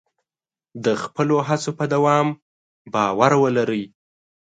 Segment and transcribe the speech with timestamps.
[0.83, 2.27] د خپلو هڅو په دوام
[2.93, 3.83] باور ولرئ.